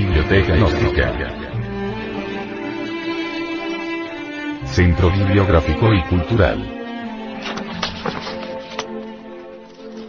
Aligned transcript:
Biblioteca 0.00 0.56
Gnóstica. 0.56 1.12
Centro 4.64 5.10
Bibliográfico 5.10 5.92
y 5.92 6.02
Cultural. 6.04 6.58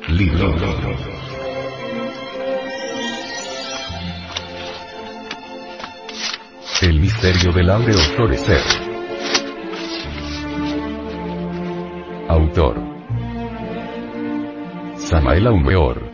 Libro. 0.07 0.55
El 6.81 6.99
misterio 7.01 7.51
del 7.51 7.69
áureo 7.69 7.97
florecer. 8.15 8.61
Autor. 12.29 12.81
Samael 14.95 15.47
Aumeor. 15.47 16.10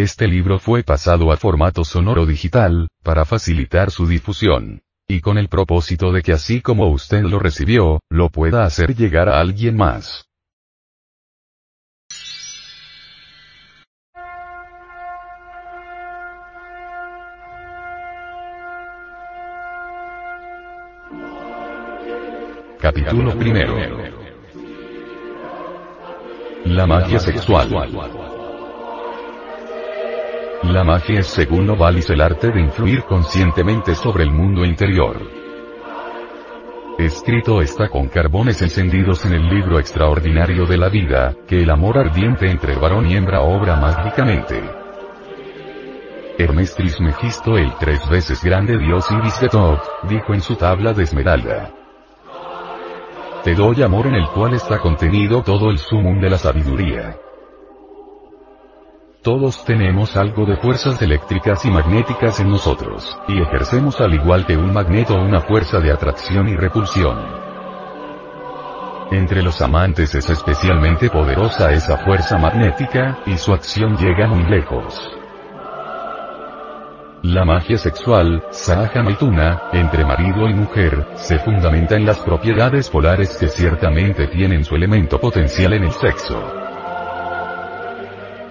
Este 0.00 0.28
libro 0.28 0.60
fue 0.60 0.84
pasado 0.84 1.32
a 1.32 1.36
formato 1.36 1.82
sonoro 1.82 2.24
digital, 2.24 2.86
para 3.02 3.24
facilitar 3.24 3.90
su 3.90 4.06
difusión. 4.06 4.80
Y 5.08 5.20
con 5.20 5.38
el 5.38 5.48
propósito 5.48 6.12
de 6.12 6.22
que 6.22 6.32
así 6.32 6.60
como 6.60 6.88
usted 6.88 7.24
lo 7.24 7.40
recibió, 7.40 7.98
lo 8.08 8.28
pueda 8.28 8.62
hacer 8.62 8.94
llegar 8.94 9.28
a 9.28 9.40
alguien 9.40 9.76
más. 9.76 10.24
Capítulo 22.78 23.36
primero. 23.36 23.74
La 26.66 26.86
magia 26.86 27.18
sexual. 27.18 28.27
La 30.64 30.82
magia 30.82 31.20
es 31.20 31.28
según 31.28 31.66
Novalis 31.66 32.10
el 32.10 32.20
arte 32.20 32.50
de 32.50 32.60
influir 32.60 33.04
conscientemente 33.04 33.94
sobre 33.94 34.24
el 34.24 34.32
mundo 34.32 34.64
interior. 34.64 35.16
Escrito 36.98 37.62
está 37.62 37.88
con 37.88 38.08
carbones 38.08 38.60
encendidos 38.60 39.24
en 39.24 39.34
el 39.34 39.48
libro 39.48 39.78
extraordinario 39.78 40.66
de 40.66 40.76
la 40.76 40.88
vida, 40.88 41.32
que 41.46 41.62
el 41.62 41.70
amor 41.70 41.96
ardiente 41.96 42.50
entre 42.50 42.74
varón 42.74 43.08
y 43.08 43.14
hembra 43.14 43.40
obra 43.42 43.76
mágicamente. 43.76 44.60
Hermes 46.38 46.74
Trismegisto 46.74 47.56
el 47.56 47.72
tres 47.78 48.08
veces 48.10 48.42
grande 48.42 48.76
dios 48.78 49.08
Ibis 49.12 49.40
de 49.40 49.48
Toc, 49.48 49.80
dijo 50.08 50.34
en 50.34 50.40
su 50.40 50.56
tabla 50.56 50.92
de 50.92 51.04
esmeralda. 51.04 51.70
Te 53.44 53.54
doy 53.54 53.80
amor 53.82 54.08
en 54.08 54.16
el 54.16 54.26
cual 54.30 54.54
está 54.54 54.80
contenido 54.80 55.42
todo 55.42 55.70
el 55.70 55.78
sumum 55.78 56.20
de 56.20 56.30
la 56.30 56.36
sabiduría. 56.36 57.16
Todos 59.28 59.62
tenemos 59.62 60.16
algo 60.16 60.46
de 60.46 60.56
fuerzas 60.56 61.02
eléctricas 61.02 61.62
y 61.66 61.70
magnéticas 61.70 62.40
en 62.40 62.48
nosotros, 62.48 63.14
y 63.28 63.42
ejercemos 63.42 64.00
al 64.00 64.14
igual 64.14 64.46
que 64.46 64.56
un 64.56 64.72
magneto 64.72 65.16
una 65.16 65.42
fuerza 65.42 65.80
de 65.80 65.92
atracción 65.92 66.48
y 66.48 66.56
repulsión. 66.56 67.18
Entre 69.10 69.42
los 69.42 69.60
amantes 69.60 70.14
es 70.14 70.30
especialmente 70.30 71.10
poderosa 71.10 71.70
esa 71.72 71.98
fuerza 71.98 72.38
magnética, 72.38 73.18
y 73.26 73.36
su 73.36 73.52
acción 73.52 73.98
llega 73.98 74.26
muy 74.28 74.44
lejos. 74.44 74.98
La 77.20 77.44
magia 77.44 77.76
sexual, 77.76 78.42
Sahaja 78.50 79.02
Maituna, 79.02 79.64
entre 79.74 80.06
marido 80.06 80.48
y 80.48 80.54
mujer, 80.54 81.06
se 81.16 81.38
fundamenta 81.38 81.96
en 81.96 82.06
las 82.06 82.20
propiedades 82.20 82.88
polares 82.88 83.36
que 83.36 83.48
ciertamente 83.48 84.26
tienen 84.28 84.64
su 84.64 84.74
elemento 84.74 85.20
potencial 85.20 85.74
en 85.74 85.84
el 85.84 85.92
sexo. 85.92 86.67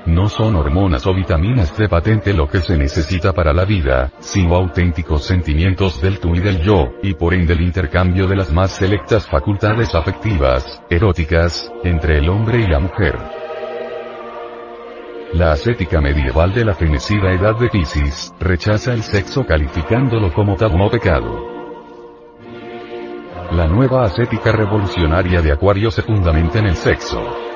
No 0.08 0.30
son 0.30 0.56
hormonas 0.56 1.06
o 1.06 1.14
vitaminas 1.14 1.78
de 1.78 1.90
patente 1.90 2.34
lo 2.34 2.48
que 2.48 2.62
se 2.62 2.78
necesita 2.78 3.34
para 3.34 3.52
la 3.52 3.66
vida, 3.66 4.10
sino 4.20 4.56
auténticos 4.56 5.26
sentimientos 5.26 6.02
del 6.02 6.22
tú 6.22 6.34
y 6.34 6.40
del 6.40 6.62
yo, 6.62 6.94
y 7.04 7.14
por 7.14 7.34
ende 7.34 7.52
el 7.52 7.62
intercambio 7.62 8.26
de 8.26 8.38
las 8.38 8.54
más 8.54 8.72
selectas 8.72 9.28
facultades 9.28 9.94
afectivas, 9.94 10.82
eróticas, 10.90 11.70
entre 11.84 12.20
el 12.20 12.30
hombre 12.30 12.62
y 12.62 12.68
la 12.68 12.80
mujer. 12.80 13.18
La 15.34 15.52
ascética 15.52 16.00
medieval 16.00 16.54
de 16.54 16.64
la 16.64 16.74
fenecida 16.74 17.34
edad 17.34 17.60
de 17.60 17.68
Piscis, 17.68 18.34
rechaza 18.40 18.94
el 18.94 19.04
sexo 19.04 19.46
calificándolo 19.46 20.34
como 20.34 20.56
tabú 20.56 20.90
pecado. 20.90 21.58
La 23.52 23.68
nueva 23.68 24.04
ascética 24.04 24.54
revolucionaria 24.54 25.42
de 25.42 25.52
Acuario 25.52 25.92
se 25.92 26.02
fundamenta 26.02 26.60
en 26.60 26.68
el 26.68 26.76
sexo. 26.78 27.47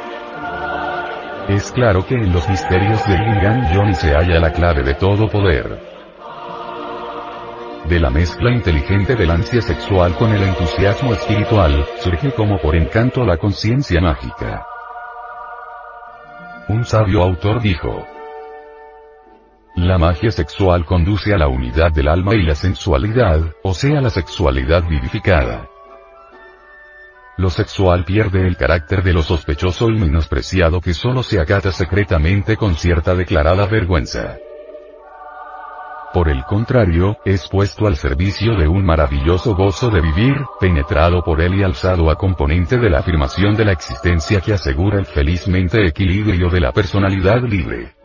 Es 1.50 1.72
claro 1.72 2.06
que 2.06 2.16
en 2.16 2.32
los 2.32 2.48
misterios 2.48 3.06
del 3.08 3.20
Lingam 3.20 3.74
Johnny 3.74 3.94
se 3.96 4.14
halla 4.14 4.40
la 4.40 4.54
clave 4.54 4.84
de 4.84 4.94
todo 4.94 5.30
poder. 5.30 5.80
De 7.86 8.00
la 8.00 8.10
mezcla 8.10 8.52
inteligente 8.52 9.16
del 9.16 9.32
ansia 9.32 9.62
sexual 9.62 10.16
con 10.16 10.32
el 10.32 10.44
entusiasmo 10.44 11.14
espiritual, 11.14 11.86
surge 12.00 12.32
como 12.32 12.60
por 12.60 12.76
encanto 12.76 13.26
la 13.26 13.38
conciencia 13.38 14.00
mágica. 14.00 14.66
Un 16.70 16.86
sabio 16.86 17.24
autor 17.24 17.62
dijo, 17.62 18.06
la 19.76 19.98
magia 19.98 20.32
sexual 20.32 20.86
conduce 20.86 21.34
a 21.34 21.38
la 21.38 21.48
unidad 21.48 21.92
del 21.92 22.10
alma 22.10 22.36
y 22.36 22.44
la 22.44 22.56
sensualidad, 22.56 23.40
o 23.64 23.74
sea 23.74 24.02
la 24.02 24.10
sexualidad 24.10 24.84
vivificada. 24.88 25.70
Lo 27.42 27.50
sexual 27.50 28.06
pierde 28.06 28.46
el 28.46 28.56
carácter 28.56 29.02
de 29.02 29.14
lo 29.14 29.24
sospechoso 29.24 29.90
y 29.90 29.98
menospreciado 29.98 30.80
que 30.80 30.94
solo 30.94 31.24
se 31.24 31.40
acata 31.40 31.72
secretamente 31.72 32.56
con 32.56 32.76
cierta 32.76 33.16
declarada 33.16 33.66
vergüenza. 33.66 34.38
Por 36.14 36.30
el 36.30 36.44
contrario, 36.44 37.18
es 37.26 37.48
puesto 37.50 37.88
al 37.88 37.96
servicio 37.96 38.56
de 38.56 38.68
un 38.68 38.86
maravilloso 38.86 39.56
gozo 39.56 39.90
de 39.90 40.02
vivir, 40.02 40.36
penetrado 40.60 41.24
por 41.24 41.42
él 41.42 41.56
y 41.56 41.64
alzado 41.64 42.12
a 42.12 42.16
componente 42.16 42.78
de 42.78 42.92
la 42.92 43.00
afirmación 43.00 43.56
de 43.56 43.66
la 43.66 43.72
existencia 43.72 44.40
que 44.40 44.54
asegura 44.54 45.00
el 45.00 45.08
felizmente 45.08 45.84
equilibrio 45.84 46.48
de 46.52 46.60
la 46.60 46.72
personalidad 46.72 47.42
libre. 47.42 48.01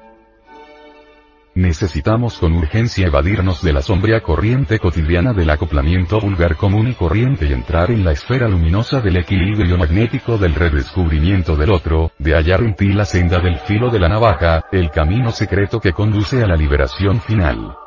Necesitamos 1.56 2.37
con 2.39 2.53
urgencia 2.53 3.06
evadirnos 3.06 3.62
de 3.62 3.72
la 3.72 3.81
sombría 3.81 4.21
corriente 4.21 4.78
cotidiana 4.78 5.33
del 5.33 5.49
acoplamiento 5.49 6.21
vulgar 6.21 6.55
común 6.55 6.89
y 6.89 6.93
corriente 6.93 7.47
y 7.47 7.55
entrar 7.55 7.91
en 7.91 8.05
la 8.05 8.12
esfera 8.12 8.47
luminosa 8.47 9.00
del 9.00 9.17
equilibrio 9.17 9.78
magnético 9.78 10.37
del 10.37 10.55
redescubrimiento 10.55 11.56
del 11.56 11.71
otro, 11.71 12.12
de 12.19 12.34
hallar 12.34 12.61
en 12.61 12.77
ti 12.77 12.93
la 12.93 13.06
senda 13.06 13.39
del 13.39 13.59
filo 13.61 13.89
de 13.89 13.99
la 13.99 14.11
navaja, 14.11 14.67
el 14.71 14.91
camino 14.91 15.33
secreto 15.33 15.81
que 15.81 15.94
conduce 15.94 16.44
a 16.44 16.47
la 16.47 16.56
liberación 16.56 17.22
final. 17.22 17.86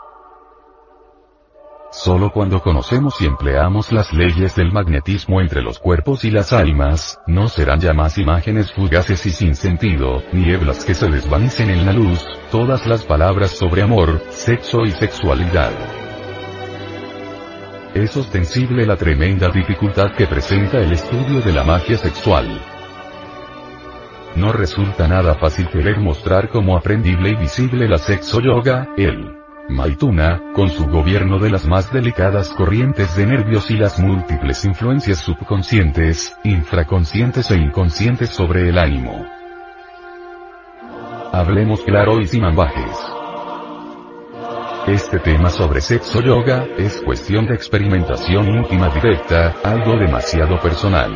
Solo 1.91 2.31
cuando 2.31 2.61
conocemos 2.61 3.19
y 3.19 3.25
empleamos 3.25 3.91
las 3.91 4.13
leyes 4.13 4.55
del 4.55 4.72
magnetismo 4.72 5.41
entre 5.41 5.63
los 5.63 5.79
cuerpos 5.79 6.23
y 6.23 6.29
las 6.29 6.53
almas, 6.53 7.19
no 7.25 7.47
serán 7.47 7.79
ya 7.79 7.94
más 7.94 8.19
imágenes 8.19 8.72
fugaces 8.72 9.25
y 9.25 9.31
sin 9.31 9.55
sentido, 9.55 10.22
nieblas 10.31 10.85
que 10.85 10.94
se 10.94 11.09
desvanecen 11.09 11.72
en 11.72 11.88
la 11.88 11.94
luz, 11.94 12.23
todas 12.51 12.85
las 12.85 13.03
palabras 13.05 13.51
sobre 13.51 13.81
amor, 13.81 14.22
sexo 14.29 14.85
y 14.85 14.91
sexualidad. 14.91 15.72
Es 17.95 18.16
ostensible 18.16 18.85
la 18.85 18.95
tremenda 18.95 19.50
dificultad 19.50 20.13
que 20.16 20.27
presenta 20.27 20.77
el 20.77 20.91
estudio 20.91 21.41
de 21.41 21.53
la 21.53 21.63
magia 21.63 21.97
sexual. 21.97 22.61
No 24.35 24.51
resulta 24.51 25.07
nada 25.07 25.33
fácil 25.33 25.67
querer 25.69 25.97
mostrar 25.97 26.50
como 26.50 26.77
aprendible 26.77 27.31
y 27.31 27.35
visible 27.35 27.89
la 27.89 27.97
sexo 27.97 28.41
yoga, 28.41 28.89
el 28.95 29.38
Maituna, 29.69 30.41
con 30.56 30.69
su 30.69 30.88
gobierno 30.88 31.38
de 31.38 31.52
las 31.52 31.68
más 31.68 31.94
delicadas 31.94 32.50
corrientes 32.50 33.16
de 33.16 33.28
nervios 33.28 33.69
y 33.69 33.78
las 33.78 34.00
múltiples 34.00 34.66
influencias 34.66 35.19
subconscientes, 35.19 36.35
infraconscientes 36.44 37.52
e 37.52 37.56
inconscientes 37.56 38.30
sobre 38.31 38.68
el 38.68 38.80
ánimo. 38.80 39.27
Hablemos 41.31 41.81
claro 41.81 42.19
y 42.19 42.25
sin 42.25 42.45
ambajes. 42.45 42.98
Este 44.88 45.19
tema 45.19 45.51
sobre 45.51 45.81
sexo 45.81 46.19
yoga, 46.21 46.66
es 46.80 47.00
cuestión 47.01 47.45
de 47.45 47.54
experimentación 47.54 48.48
íntima 48.48 48.89
directa, 48.89 49.54
algo 49.63 49.95
demasiado 49.98 50.60
personal. 50.60 51.13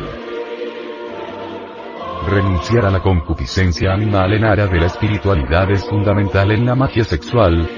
Renunciar 2.28 2.86
a 2.86 2.90
la 2.92 3.00
concupiscencia 3.00 3.92
animal 3.92 4.32
en 4.32 4.44
área 4.44 4.68
de 4.68 4.78
la 4.78 4.86
espiritualidad 4.86 5.68
es 5.72 5.84
fundamental 5.84 6.52
en 6.52 6.64
la 6.64 6.76
magia 6.76 7.02
sexual, 7.02 7.68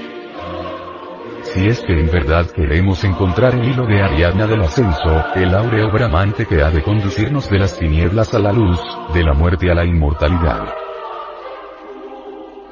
si 1.57 1.67
es 1.67 1.81
que 1.81 1.99
en 1.99 2.05
verdad 2.11 2.45
queremos 2.51 3.03
encontrar 3.03 3.55
el 3.55 3.67
hilo 3.67 3.87
de 3.87 3.99
Ariadna 3.99 4.45
del 4.45 4.61
ascenso, 4.61 5.25
el 5.33 5.55
áureo 5.55 5.91
bramante 5.91 6.45
que 6.45 6.61
ha 6.61 6.69
de 6.69 6.83
conducirnos 6.83 7.49
de 7.49 7.57
las 7.57 7.79
tinieblas 7.79 8.35
a 8.35 8.39
la 8.39 8.51
luz, 8.51 8.79
de 9.11 9.23
la 9.23 9.33
muerte 9.33 9.71
a 9.71 9.73
la 9.73 9.83
inmortalidad. 9.83 10.67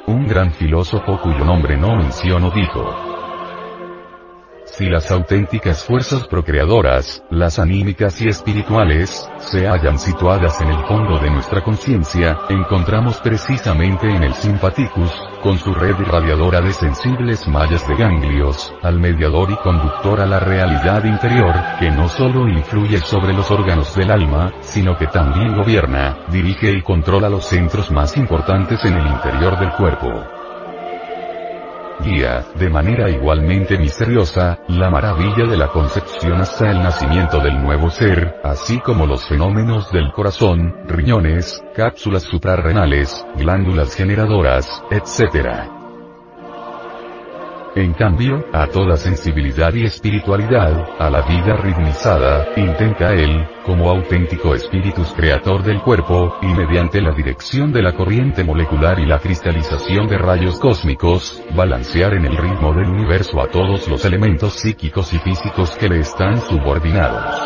Un 0.05 0.27
gran 0.27 0.51
filósofo 0.51 1.19
cuyo 1.19 1.43
nombre 1.43 1.75
no 1.75 1.95
menciono 1.95 2.51
dijo, 2.51 3.14
si 4.65 4.85
las 4.89 5.09
auténticas 5.11 5.83
fuerzas 5.83 6.27
procreadoras, 6.27 7.23
las 7.29 7.59
anímicas 7.59 8.19
y 8.21 8.27
espirituales, 8.27 9.29
se 9.37 9.67
hallan 9.67 9.97
situadas 9.99 10.59
en 10.61 10.69
el 10.69 10.85
fondo 10.85 11.19
de 11.19 11.29
nuestra 11.29 11.63
conciencia, 11.63 12.39
encontramos 12.49 13.17
precisamente 13.19 14.07
en 14.07 14.23
el 14.23 14.33
simpaticus, 14.33 15.11
con 15.41 15.57
su 15.59 15.73
red 15.73 15.95
irradiadora 15.99 16.61
de 16.61 16.73
sensibles 16.73 17.47
mallas 17.47 17.87
de 17.87 17.95
ganglios, 17.95 18.73
al 18.81 18.99
mediador 18.99 19.51
y 19.51 19.55
conductor 19.57 20.19
a 20.19 20.25
la 20.25 20.39
realidad 20.39 21.03
interior, 21.05 21.53
que 21.79 21.91
no 21.91 22.09
solo 22.09 22.47
influye 22.49 22.97
sobre 22.97 23.33
los 23.33 23.49
órganos 23.51 23.95
del 23.95 24.11
alma, 24.11 24.51
sino 24.61 24.97
que 24.97 25.07
también 25.07 25.55
gobierna, 25.55 26.25
dirige 26.29 26.71
y 26.71 26.81
controla 26.81 27.29
los 27.29 27.45
centros 27.45 27.91
más 27.91 28.17
importantes 28.17 28.83
en 28.83 28.95
el 28.95 29.07
interior 29.07 29.59
del 29.59 29.71
cuerpo 29.73 30.44
guía, 31.99 32.45
de 32.55 32.69
manera 32.69 33.09
igualmente 33.09 33.77
misteriosa, 33.77 34.59
la 34.67 34.89
maravilla 34.89 35.45
de 35.49 35.57
la 35.57 35.67
concepción 35.67 36.41
hasta 36.41 36.71
el 36.71 36.79
nacimiento 36.83 37.39
del 37.39 37.61
nuevo 37.61 37.89
ser, 37.89 38.35
así 38.43 38.79
como 38.79 39.05
los 39.05 39.27
fenómenos 39.27 39.91
del 39.91 40.11
corazón, 40.11 40.73
riñones, 40.87 41.63
cápsulas 41.75 42.23
suprarrenales, 42.23 43.25
glándulas 43.35 43.95
generadoras, 43.95 44.83
etc. 44.91 45.84
En 47.75 47.91
cambio, 47.91 48.45
a 48.53 48.67
toda 48.67 48.95
sensibilidad 48.95 49.73
y 49.73 49.83
espiritualidad, 49.83 50.95
a 50.97 51.09
la 51.09 51.21
vida 51.23 51.57
ritmizada, 51.57 52.47
intenta 52.55 53.13
él, 53.13 53.45
como 53.65 53.89
auténtico 53.89 54.55
espíritus 54.55 55.11
creador 55.13 55.61
del 55.61 55.81
cuerpo, 55.81 56.37
y 56.41 56.47
mediante 56.47 57.01
la 57.01 57.11
dirección 57.11 57.73
de 57.73 57.81
la 57.81 57.91
corriente 57.91 58.45
molecular 58.45 58.97
y 58.99 59.05
la 59.05 59.19
cristalización 59.19 60.07
de 60.07 60.17
rayos 60.17 60.57
cósmicos, 60.57 61.43
balancear 61.53 62.13
en 62.13 62.25
el 62.25 62.37
ritmo 62.37 62.73
del 62.73 62.87
universo 62.87 63.41
a 63.41 63.49
todos 63.49 63.89
los 63.89 64.05
elementos 64.05 64.53
psíquicos 64.53 65.13
y 65.13 65.19
físicos 65.19 65.75
que 65.77 65.89
le 65.89 65.99
están 65.99 66.39
subordinados. 66.39 67.44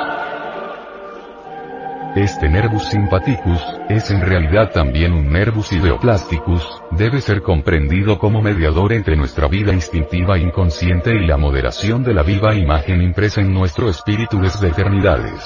Este 2.16 2.50
nervus 2.50 2.86
sympathicus, 2.90 3.62
es 3.88 4.10
en 4.10 4.22
realidad 4.22 4.72
también 4.72 5.14
un 5.14 5.32
nervus 5.32 5.72
ideoplasticus, 5.72 6.82
debe 6.90 7.22
ser 7.22 7.44
comprendido 7.44 8.18
como 8.18 8.42
mediador 8.42 8.94
entre 8.94 9.16
nuestra 9.16 9.48
vida 9.48 9.74
instintiva 9.74 10.40
inconsciente 10.40 11.14
y 11.14 11.28
la 11.28 11.38
moderación 11.38 12.04
de 12.04 12.16
la 12.16 12.24
viva 12.24 12.56
imagen 12.56 13.04
impresa 13.04 13.42
en 13.42 13.54
nuestro 13.54 13.90
espíritu 13.90 14.40
desde 14.40 14.70
eternidades. 14.70 15.46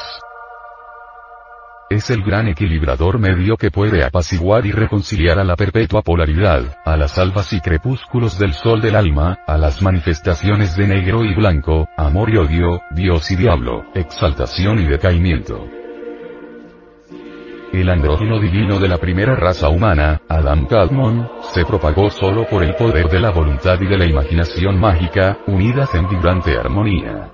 Es 1.89 2.09
el 2.09 2.23
gran 2.23 2.47
equilibrador 2.47 3.19
medio 3.19 3.57
que 3.57 3.69
puede 3.69 4.05
apaciguar 4.05 4.65
y 4.65 4.71
reconciliar 4.71 5.39
a 5.39 5.43
la 5.43 5.57
perpetua 5.57 6.01
polaridad, 6.01 6.77
a 6.85 6.95
las 6.95 7.17
albas 7.17 7.51
y 7.51 7.59
crepúsculos 7.59 8.39
del 8.39 8.53
sol 8.53 8.79
del 8.79 8.95
alma, 8.95 9.39
a 9.45 9.57
las 9.57 9.81
manifestaciones 9.81 10.77
de 10.77 10.87
negro 10.87 11.25
y 11.25 11.35
blanco, 11.35 11.89
amor 11.97 12.29
y 12.29 12.37
odio, 12.37 12.81
Dios 12.91 13.29
y 13.31 13.35
diablo, 13.35 13.83
exaltación 13.93 14.79
y 14.79 14.85
decaimiento. 14.85 15.82
El 17.73 17.89
andrógeno 17.89 18.39
divino 18.39 18.77
de 18.77 18.87
la 18.87 18.99
primera 18.99 19.35
raza 19.35 19.67
humana, 19.67 20.21
Adam 20.29 20.67
Kadmon, 20.67 21.27
se 21.53 21.65
propagó 21.65 22.11
solo 22.11 22.45
por 22.47 22.63
el 22.63 22.75
poder 22.75 23.09
de 23.09 23.19
la 23.19 23.31
voluntad 23.31 23.81
y 23.81 23.87
de 23.87 23.97
la 23.97 24.05
imaginación 24.05 24.79
mágica, 24.79 25.39
unidas 25.47 25.89
en 25.95 26.07
vibrante 26.07 26.55
armonía. 26.55 27.31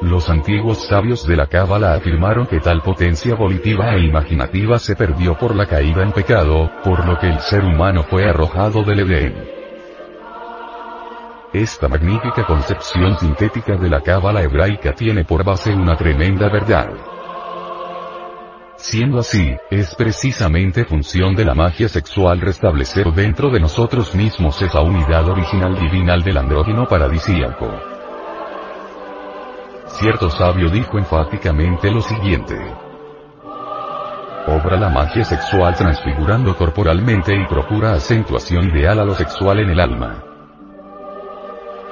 Los 0.00 0.30
antiguos 0.30 0.86
sabios 0.86 1.26
de 1.26 1.36
la 1.36 1.48
Cábala 1.48 1.92
afirmaron 1.92 2.46
que 2.46 2.60
tal 2.60 2.80
potencia 2.80 3.34
volitiva 3.34 3.94
e 3.94 4.06
imaginativa 4.06 4.78
se 4.78 4.96
perdió 4.96 5.36
por 5.36 5.54
la 5.54 5.66
caída 5.66 6.02
en 6.02 6.12
pecado, 6.12 6.70
por 6.82 7.06
lo 7.06 7.18
que 7.18 7.28
el 7.28 7.40
ser 7.40 7.62
humano 7.62 8.04
fue 8.04 8.24
arrojado 8.24 8.82
del 8.84 9.00
Edén. 9.00 9.34
Esta 11.52 11.88
magnífica 11.88 12.46
concepción 12.46 13.18
sintética 13.18 13.76
de 13.76 13.90
la 13.90 14.00
Cábala 14.00 14.42
hebraica 14.42 14.94
tiene 14.94 15.24
por 15.24 15.44
base 15.44 15.74
una 15.74 15.94
tremenda 15.94 16.48
verdad. 16.48 16.88
Siendo 18.80 19.18
así, 19.18 19.54
es 19.70 19.94
precisamente 19.94 20.86
función 20.86 21.36
de 21.36 21.44
la 21.44 21.54
magia 21.54 21.86
sexual 21.86 22.40
restablecer 22.40 23.12
dentro 23.12 23.50
de 23.50 23.60
nosotros 23.60 24.14
mismos 24.14 24.60
esa 24.62 24.80
unidad 24.80 25.28
original 25.28 25.78
divinal 25.78 26.22
del 26.22 26.38
andrógeno 26.38 26.86
paradisíaco. 26.88 27.70
Cierto 29.86 30.30
sabio 30.30 30.70
dijo 30.70 30.96
enfáticamente 30.96 31.90
lo 31.90 32.00
siguiente. 32.00 32.56
Obra 34.46 34.78
la 34.78 34.88
magia 34.88 35.24
sexual 35.24 35.74
transfigurando 35.76 36.56
corporalmente 36.56 37.34
y 37.36 37.46
procura 37.46 37.92
acentuación 37.92 38.70
ideal 38.70 38.98
a 38.98 39.04
lo 39.04 39.14
sexual 39.14 39.60
en 39.60 39.70
el 39.70 39.78
alma. 39.78 40.29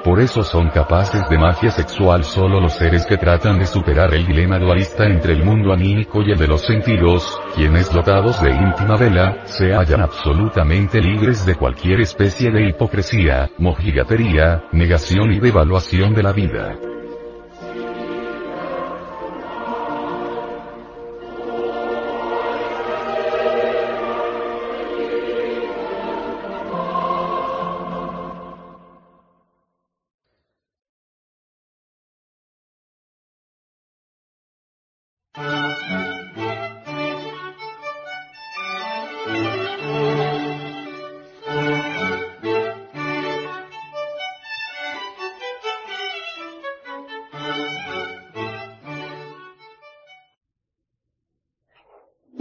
Por 0.03 0.21
eso 0.21 0.43
son 0.43 0.69
capaces 0.69 1.27
de 1.29 1.37
magia 1.37 1.71
sexual 1.71 2.23
solo 2.23 2.61
los 2.61 2.73
seres 2.73 3.05
que 3.05 3.17
tratan 3.17 3.59
de 3.59 3.65
superar 3.65 4.13
el 4.13 4.25
dilema 4.25 4.57
dualista 4.57 5.05
entre 5.05 5.33
el 5.33 5.43
mundo 5.43 5.73
anímico 5.73 6.21
y 6.21 6.31
el 6.31 6.37
de 6.37 6.47
los 6.47 6.61
sentidos, 6.61 7.39
quienes 7.53 7.91
dotados 7.91 8.41
de 8.41 8.51
íntima 8.51 8.95
vela, 8.95 9.45
se 9.45 9.73
hallan 9.73 10.01
absolutamente 10.01 11.01
libres 11.01 11.45
de 11.45 11.55
cualquier 11.55 11.99
especie 11.99 12.49
de 12.49 12.69
hipocresía, 12.69 13.51
mojigatería, 13.57 14.63
negación 14.71 15.33
y 15.33 15.39
devaluación 15.39 16.13
de 16.13 16.23
la 16.23 16.31
vida. 16.31 16.88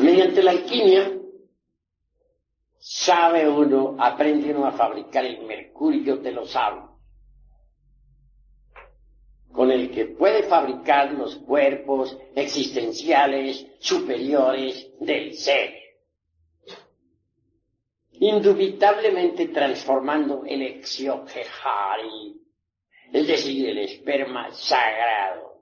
Mediante 0.09 0.43
la 0.43 0.53
alquimia, 0.53 1.21
sabe 2.79 3.47
uno, 3.47 3.95
aprende 3.99 4.55
uno 4.55 4.65
a 4.65 4.73
fabricar 4.73 5.23
el 5.27 5.43
mercurio 5.45 6.17
de 6.17 6.33
los 6.33 6.51
sabios, 6.51 6.89
con 9.53 9.71
el 9.71 9.91
que 9.91 10.07
puede 10.07 10.45
fabricar 10.45 11.13
los 11.13 11.37
cuerpos 11.37 12.17
existenciales 12.35 13.67
superiores 13.81 14.91
del 14.99 15.35
ser, 15.35 15.75
indubitablemente 18.13 19.49
transformando 19.49 20.43
el 20.47 20.63
exioquejari, 20.63 22.41
es 23.13 23.27
decir, 23.27 23.69
el 23.69 23.79
esperma 23.81 24.51
sagrado, 24.53 25.58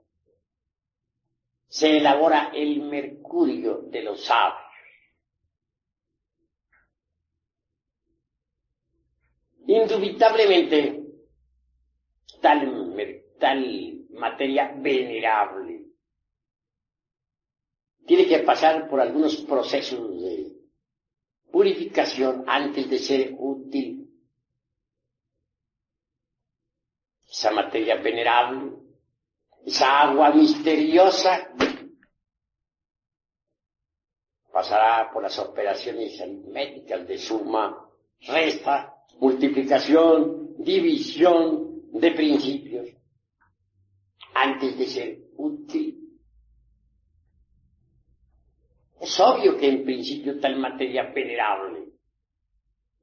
se 1.77 1.97
elabora 1.97 2.49
el 2.55 2.81
mercurio 2.81 3.83
de 3.83 4.01
los 4.01 4.25
sabios. 4.25 4.63
Indubitablemente, 9.67 11.03
tal, 12.41 12.95
tal 13.39 14.07
materia 14.09 14.73
venerable 14.75 15.85
tiene 18.07 18.25
que 18.25 18.39
pasar 18.39 18.89
por 18.89 18.99
algunos 18.99 19.35
procesos 19.41 20.19
de 20.19 20.53
purificación 21.51 22.43
antes 22.47 22.89
de 22.89 22.97
ser 22.97 23.35
útil. 23.37 24.09
Esa 27.29 27.51
materia 27.51 27.97
venerable 28.01 28.86
esa 29.67 30.03
agua 30.03 30.31
misteriosa 30.31 31.53
pasará 34.49 35.11
por 35.11 35.21
las 35.21 35.37
operaciones 35.39 36.19
aritméticas 36.21 37.05
de 37.05 37.17
suma, 37.17 37.85
resta, 38.21 38.95
multiplicación, 39.19 40.55
división 40.63 41.81
de 41.91 42.11
principios, 42.11 42.87
antes 44.35 44.77
de 44.79 44.87
ser 44.87 45.19
útil. 45.35 46.17
Es 49.01 49.19
obvio 49.19 49.57
que 49.57 49.67
en 49.67 49.83
principio 49.83 50.39
tal 50.39 50.55
materia 50.59 51.11
venerable, 51.11 51.89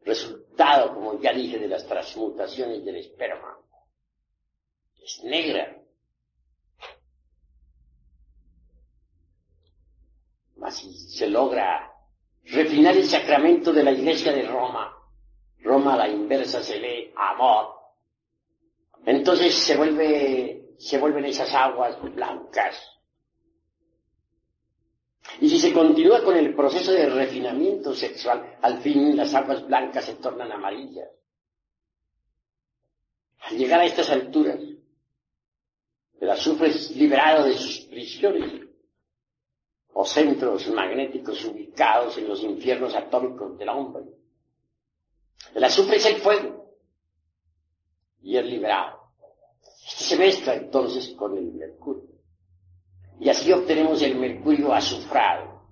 resultado, 0.00 0.94
como 0.94 1.20
ya 1.20 1.34
dije, 1.34 1.58
de 1.58 1.68
las 1.68 1.86
transmutaciones 1.86 2.82
del 2.86 2.96
esperma, 2.96 3.58
es 5.02 5.22
negra, 5.24 5.83
así 10.64 10.92
se 10.94 11.28
logra 11.28 11.92
refinar 12.44 12.96
el 12.96 13.06
sacramento 13.06 13.72
de 13.72 13.84
la 13.84 13.92
iglesia 13.92 14.32
de 14.32 14.46
Roma. 14.46 14.92
Roma 15.60 15.94
a 15.94 15.98
la 15.98 16.08
inversa 16.08 16.62
se 16.62 16.80
lee 16.80 17.12
amor. 17.16 17.74
entonces 19.06 19.54
se 19.54 19.76
vuelve, 19.76 20.74
se 20.78 20.98
vuelven 20.98 21.26
esas 21.26 21.52
aguas 21.54 22.00
blancas. 22.14 22.82
Y 25.40 25.48
si 25.48 25.58
se 25.58 25.72
continúa 25.72 26.22
con 26.22 26.36
el 26.36 26.54
proceso 26.54 26.92
de 26.92 27.06
refinamiento 27.06 27.94
sexual, 27.94 28.56
al 28.62 28.80
fin 28.80 29.16
las 29.16 29.34
aguas 29.34 29.66
blancas 29.66 30.04
se 30.04 30.14
tornan 30.14 30.52
amarillas. 30.52 31.08
Al 33.40 33.58
llegar 33.58 33.80
a 33.80 33.84
estas 33.84 34.10
alturas, 34.10 34.58
el 36.20 36.30
azufre 36.30 36.68
es 36.68 36.96
liberado 36.96 37.44
de 37.44 37.54
sus 37.54 37.80
prisiones 37.80 38.63
o 39.94 40.04
centros 40.04 40.68
magnéticos 40.68 41.44
ubicados 41.44 42.18
en 42.18 42.28
los 42.28 42.42
infiernos 42.42 42.94
atómicos 42.94 43.56
del 43.56 43.68
hombre. 43.68 44.04
El 45.54 45.62
azufre 45.62 45.96
es 45.96 46.06
el 46.06 46.16
fuego 46.16 46.74
y 48.20 48.36
es 48.36 48.44
liberado. 48.44 49.04
Este 49.86 50.04
se 50.04 50.16
mezcla 50.16 50.54
entonces 50.54 51.10
con 51.10 51.36
el 51.36 51.52
mercurio. 51.52 52.10
Y 53.20 53.28
así 53.28 53.52
obtenemos 53.52 54.02
el 54.02 54.16
mercurio 54.16 54.74
azufrado, 54.74 55.62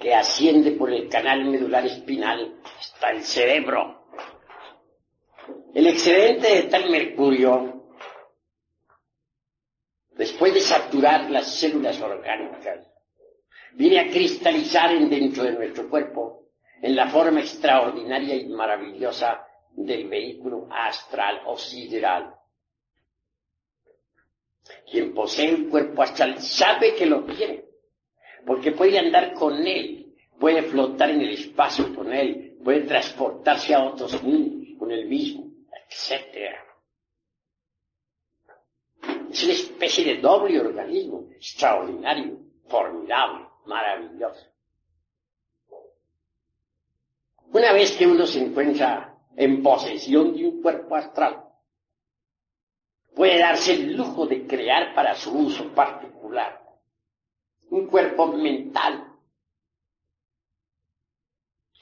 que 0.00 0.14
asciende 0.14 0.72
por 0.72 0.90
el 0.90 1.08
canal 1.10 1.44
medular 1.44 1.84
espinal 1.84 2.54
hasta 2.78 3.10
el 3.10 3.22
cerebro. 3.22 4.06
El 5.74 5.86
excedente 5.86 6.48
de 6.48 6.62
tal 6.64 6.88
mercurio, 6.88 7.77
después 10.18 10.52
de 10.52 10.60
saturar 10.60 11.30
las 11.30 11.46
células 11.58 11.98
orgánicas, 12.00 12.86
viene 13.74 14.00
a 14.00 14.10
cristalizar 14.10 14.92
en 14.92 15.08
dentro 15.08 15.44
de 15.44 15.52
nuestro 15.52 15.88
cuerpo 15.88 16.48
en 16.82 16.96
la 16.96 17.08
forma 17.08 17.40
extraordinaria 17.40 18.34
y 18.34 18.48
maravillosa 18.48 19.46
del 19.70 20.08
vehículo 20.08 20.68
astral 20.70 21.42
o 21.46 21.56
sideral. 21.56 22.34
Quien 24.90 25.14
posee 25.14 25.54
un 25.54 25.70
cuerpo 25.70 26.02
astral 26.02 26.40
sabe 26.40 26.96
que 26.96 27.06
lo 27.06 27.24
tiene, 27.24 27.64
porque 28.44 28.72
puede 28.72 28.98
andar 28.98 29.32
con 29.34 29.64
él, 29.66 30.14
puede 30.38 30.62
flotar 30.62 31.10
en 31.10 31.20
el 31.20 31.30
espacio 31.30 31.94
con 31.94 32.12
él, 32.12 32.58
puede 32.64 32.80
transportarse 32.82 33.72
a 33.72 33.84
otros 33.84 34.20
mundos 34.22 34.68
con 34.78 34.90
él 34.90 35.06
mismo, 35.06 35.52
etc. 35.72 36.67
Es 39.30 39.44
una 39.44 39.52
especie 39.52 40.04
de 40.04 40.20
doble 40.20 40.60
organismo, 40.60 41.28
extraordinario, 41.32 42.38
formidable, 42.66 43.46
maravilloso. 43.66 44.46
Una 47.52 47.72
vez 47.72 47.92
que 47.92 48.06
uno 48.06 48.26
se 48.26 48.40
encuentra 48.44 49.16
en 49.36 49.62
posesión 49.62 50.34
de 50.34 50.46
un 50.46 50.62
cuerpo 50.62 50.96
astral, 50.96 51.44
puede 53.14 53.38
darse 53.38 53.72
el 53.74 53.96
lujo 53.96 54.26
de 54.26 54.46
crear 54.46 54.94
para 54.94 55.14
su 55.14 55.32
uso 55.32 55.68
particular 55.74 56.68
un 57.70 57.86
cuerpo 57.86 58.28
mental. 58.28 59.04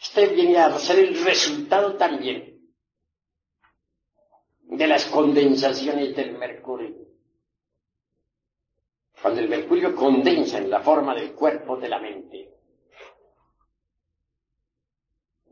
Este 0.00 0.29
viene 0.29 0.59
a 0.59 0.79
ser 0.79 0.99
el 0.99 1.25
resultado 1.25 1.97
también 1.97 2.73
de 4.62 4.87
las 4.87 5.05
condensaciones 5.07 6.15
del 6.15 6.37
mercurio. 6.38 7.06
Cuando 9.21 9.41
el 9.41 9.49
mercurio 9.49 9.95
condensa 9.95 10.59
en 10.59 10.71
la 10.71 10.81
forma 10.81 11.15
del 11.15 11.33
cuerpo 11.33 11.77
de 11.77 11.89
la 11.89 11.99
mente, 11.99 12.51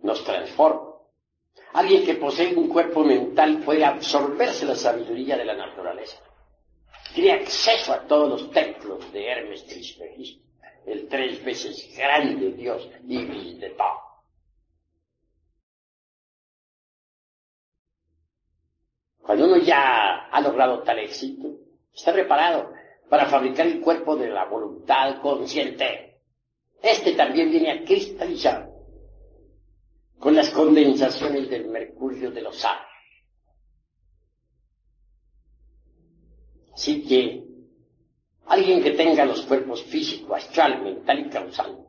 nos 0.03 0.23
transforma. 0.23 0.93
Alguien 1.73 2.05
que 2.05 2.15
posee 2.15 2.55
un 2.55 2.69
cuerpo 2.69 3.03
mental 3.03 3.63
puede 3.65 3.85
absorberse 3.85 4.67
la 4.67 4.77
sabiduría 4.77 5.37
de 5.37 5.45
la 5.45 5.55
naturaleza. 5.55 6.19
Tiene 7.15 7.33
acceso 7.33 7.93
a 7.93 8.07
todos 8.07 8.29
los 8.29 8.51
templos 8.53 9.11
de 9.13 9.27
Hermes 9.27 9.67
Trismegisto, 9.67 10.45
el 10.87 11.09
tres 11.09 11.43
veces 11.45 11.93
grande 11.97 12.53
Dios 12.53 12.89
Ibis 13.09 13.59
de 13.59 13.71
todo. 13.71 14.05
Cuando 19.21 19.47
uno 19.47 19.57
ya 19.57 20.27
ha 20.27 20.41
logrado 20.43 20.83
tal 20.83 20.99
éxito, 20.99 21.49
está 21.95 22.13
preparado 22.13 22.75
para 23.09 23.27
fabricar 23.27 23.67
el 23.67 23.81
cuerpo 23.81 24.17
de 24.17 24.29
la 24.29 24.45
voluntad 24.47 25.21
consciente. 25.21 26.21
Este 26.83 27.13
también 27.13 27.51
viene 27.51 27.71
a 27.71 27.85
cristalizar 27.85 28.71
con 30.19 30.35
las 30.35 30.51
condensaciones 30.51 31.49
del 31.49 31.69
mercurio 31.69 32.31
de 32.31 32.43
los 32.43 32.65
aros. 32.65 32.87
Así 36.73 37.07
que 37.07 37.45
alguien 38.47 38.83
que 38.83 38.93
tenga 38.93 39.25
los 39.25 39.43
cuerpos 39.43 39.83
físico, 39.85 40.35
astral, 40.35 40.83
mental 40.83 41.27
y 41.27 41.31
causal, 41.31 41.85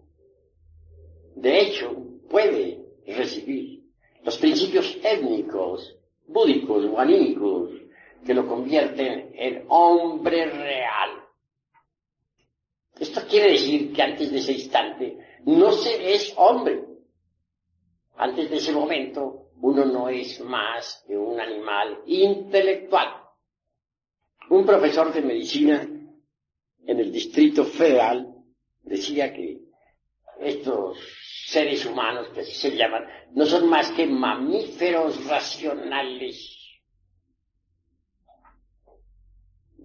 de 1.36 1.62
hecho, 1.62 1.92
puede 2.30 2.82
recibir 3.06 3.84
los 4.24 4.38
principios 4.38 4.98
étnicos, 5.04 5.98
búdicos 6.28 6.86
o 6.86 7.00
anímicos 7.00 7.72
que 8.26 8.34
lo 8.34 8.48
convierten 8.48 9.32
en 9.36 9.66
hombre 9.70 10.46
real. 10.46 11.12
Esto 13.00 13.22
quiere 13.28 13.52
decir 13.52 13.94
que 13.94 14.02
antes 14.02 14.32
de 14.32 14.40
ese 14.40 14.54
instante 14.54 15.18
no 15.46 15.72
se 15.72 16.14
es 16.14 16.34
hombre, 16.38 16.84
antes 18.18 18.50
de 18.50 18.58
ese 18.58 18.72
momento, 18.72 19.50
uno 19.62 19.86
no 19.86 20.10
es 20.10 20.40
más 20.42 21.04
que 21.06 21.18
un 21.18 21.40
animal 21.40 22.02
intelectual. 22.06 23.10
Un 24.50 24.66
profesor 24.66 25.14
de 25.14 25.22
medicina 25.22 25.88
en 26.86 27.00
el 27.00 27.12
Distrito 27.12 27.66
Federal 27.66 28.34
decía 28.84 29.34
que 29.34 29.60
estos 30.40 30.98
seres 31.48 31.86
humanos, 31.86 32.30
que 32.30 32.42
así 32.42 32.54
se 32.54 32.76
llaman, 32.76 33.06
no 33.34 33.46
son 33.46 33.70
más 33.70 33.92
que 33.92 34.06
mamíferos 34.06 35.26
racionales. 35.26 36.55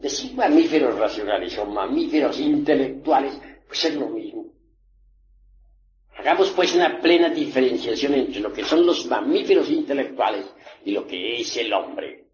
Decir 0.00 0.34
mamíferos 0.34 0.98
racionales 0.98 1.58
o 1.58 1.66
mamíferos 1.66 2.40
intelectuales, 2.40 3.38
pues 3.66 3.84
es 3.84 3.94
lo 3.94 4.08
mismo. 4.08 4.46
Hagamos 6.18 6.50
pues 6.50 6.74
una 6.74 7.00
plena 7.00 7.28
diferenciación 7.30 8.14
entre 8.14 8.40
lo 8.40 8.52
que 8.52 8.64
son 8.64 8.84
los 8.84 9.06
mamíferos 9.06 9.70
intelectuales 9.70 10.46
y 10.84 10.92
lo 10.92 11.06
que 11.06 11.40
es 11.40 11.56
el 11.56 11.72
hombre. 11.72 12.26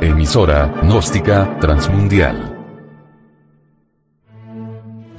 Emisora, 0.00 0.66
gnóstica, 0.82 1.58
transmundial. 1.60 2.57